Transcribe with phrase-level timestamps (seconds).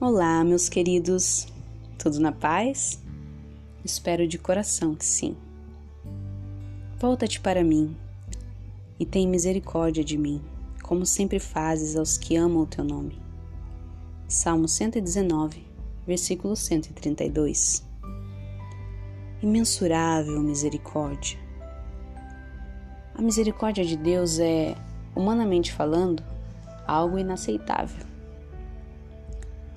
[0.00, 1.46] Olá, meus queridos,
[1.98, 3.02] tudo na paz?
[3.82, 5.34] Espero de coração que sim.
[6.98, 7.96] Volta-te para mim
[8.98, 10.42] e tem misericórdia de mim,
[10.82, 13.18] como sempre fazes aos que amam o teu nome.
[14.28, 15.64] Salmo 119,
[16.06, 17.84] versículo 132.
[19.42, 21.38] Imensurável misericórdia.
[23.14, 24.74] A misericórdia de Deus é,
[25.14, 26.22] humanamente falando,
[26.86, 28.14] algo inaceitável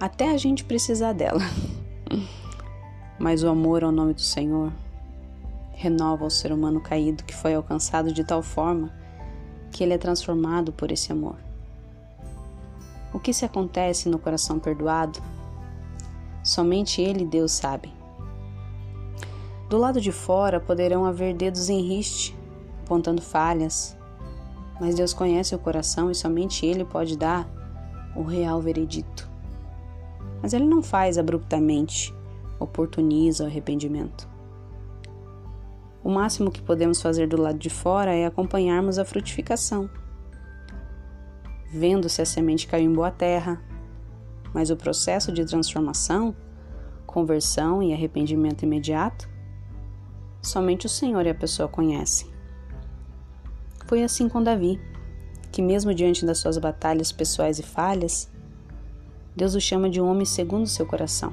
[0.00, 1.42] até a gente precisar dela.
[3.20, 4.72] Mas o amor ao nome do Senhor
[5.74, 8.90] renova o ser humano caído que foi alcançado de tal forma
[9.70, 11.36] que ele é transformado por esse amor.
[13.12, 15.20] O que se acontece no coração perdoado,
[16.42, 17.92] somente ele e Deus sabem.
[19.68, 22.34] Do lado de fora poderão haver dedos em riste,
[22.84, 23.96] apontando falhas,
[24.80, 27.46] mas Deus conhece o coração e somente ele pode dar
[28.16, 29.28] o real veredito.
[30.40, 32.14] Mas ele não faz abruptamente,
[32.58, 34.26] oportuniza o arrependimento.
[36.02, 39.88] O máximo que podemos fazer do lado de fora é acompanharmos a frutificação,
[41.70, 43.62] vendo se a semente caiu em boa terra,
[44.54, 46.34] mas o processo de transformação,
[47.06, 49.28] conversão e arrependimento imediato,
[50.40, 52.39] somente o Senhor e a pessoa conhecem.
[53.90, 54.80] Foi assim com Davi,
[55.50, 58.30] que, mesmo diante das suas batalhas pessoais e falhas,
[59.34, 61.32] Deus o chama de um homem segundo seu coração.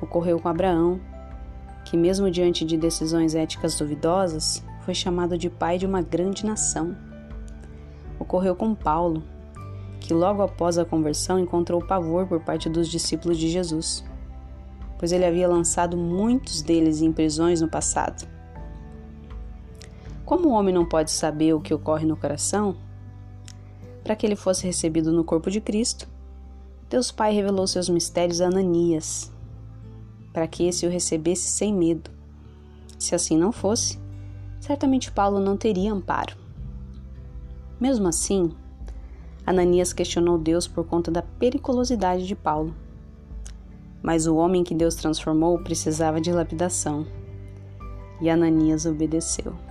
[0.00, 1.00] Ocorreu com Abraão,
[1.84, 6.96] que, mesmo diante de decisões éticas duvidosas, foi chamado de pai de uma grande nação.
[8.20, 9.24] Ocorreu com Paulo,
[9.98, 14.04] que logo após a conversão encontrou pavor por parte dos discípulos de Jesus,
[14.96, 18.35] pois ele havia lançado muitos deles em prisões no passado.
[20.26, 22.74] Como o homem não pode saber o que ocorre no coração,
[24.02, 26.08] para que ele fosse recebido no corpo de Cristo,
[26.90, 29.32] Deus Pai revelou seus mistérios a Ananias,
[30.32, 32.10] para que esse o recebesse sem medo.
[32.98, 34.00] Se assim não fosse,
[34.58, 36.36] certamente Paulo não teria amparo.
[37.78, 38.50] Mesmo assim,
[39.46, 42.74] Ananias questionou Deus por conta da periculosidade de Paulo.
[44.02, 47.06] Mas o homem que Deus transformou precisava de lapidação,
[48.20, 49.65] e Ananias obedeceu.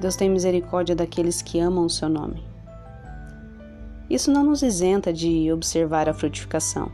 [0.00, 2.44] Deus tem misericórdia daqueles que amam o seu nome.
[4.08, 6.90] Isso não nos isenta de observar a frutificação.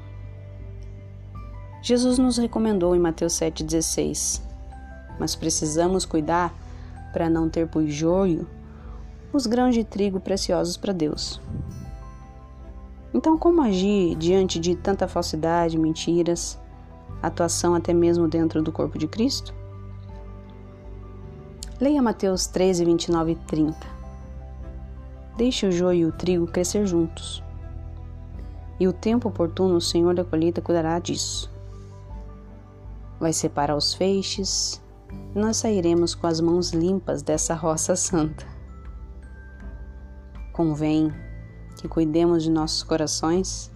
[1.82, 4.42] Jesus nos recomendou em Mateus 7,16,
[5.18, 6.54] mas precisamos cuidar
[7.12, 8.46] para não ter por joio
[9.32, 11.40] os grãos de trigo preciosos para Deus.
[13.12, 16.58] Então, como agir diante de tanta falsidade, mentiras,
[17.22, 19.54] atuação até mesmo dentro do corpo de Cristo?
[21.80, 23.74] Leia Mateus 13, 29 e 30.
[25.38, 27.42] Deixe o joio e o trigo crescer juntos.
[28.78, 31.50] E o tempo oportuno o Senhor da colheita cuidará disso.
[33.18, 34.78] Vai separar os feixes,
[35.34, 38.46] e nós sairemos com as mãos limpas dessa roça santa.
[40.52, 41.10] Convém
[41.80, 43.72] que cuidemos de nossos corações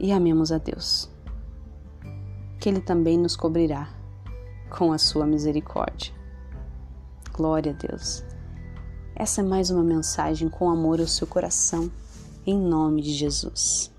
[0.00, 1.10] e amemos a Deus,
[2.58, 3.90] que Ele também nos cobrirá
[4.70, 6.21] com a sua misericórdia.
[7.32, 8.22] Glória a Deus.
[9.16, 11.90] Essa é mais uma mensagem com amor ao seu coração,
[12.46, 13.90] em nome de Jesus.